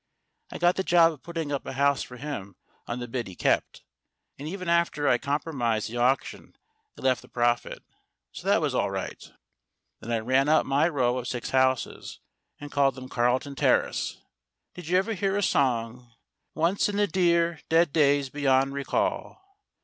[0.49, 2.55] I got the job of putting up a house for him
[2.87, 3.83] on the bit he kept;
[4.39, 6.55] and even after I'd compromised the auction
[6.97, 7.83] it left a profit,
[8.31, 9.23] so that was all right.
[9.99, 12.19] Then I ran up my row of six houses,
[12.59, 13.55] and called SUNNIBROW 135 them Carlton
[13.93, 14.21] Terrace.
[14.73, 16.11] Did you ever hear a song
[16.55, 19.39] "Once, in the dear, dead days beyond recall"?